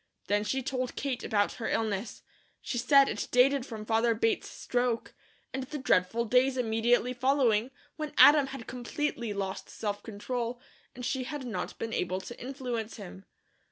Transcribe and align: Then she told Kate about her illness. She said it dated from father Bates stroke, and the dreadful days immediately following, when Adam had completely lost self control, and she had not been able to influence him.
Then 0.25 0.43
she 0.43 0.63
told 0.63 0.95
Kate 0.95 1.23
about 1.23 1.53
her 1.61 1.69
illness. 1.69 2.23
She 2.59 2.79
said 2.79 3.07
it 3.07 3.27
dated 3.29 3.67
from 3.67 3.85
father 3.85 4.15
Bates 4.15 4.49
stroke, 4.49 5.13
and 5.53 5.61
the 5.65 5.77
dreadful 5.77 6.25
days 6.25 6.57
immediately 6.57 7.13
following, 7.13 7.69
when 7.97 8.15
Adam 8.17 8.47
had 8.47 8.65
completely 8.65 9.31
lost 9.31 9.69
self 9.69 10.01
control, 10.01 10.59
and 10.95 11.05
she 11.05 11.25
had 11.25 11.45
not 11.45 11.77
been 11.77 11.93
able 11.93 12.19
to 12.19 12.41
influence 12.41 12.95
him. 12.97 13.25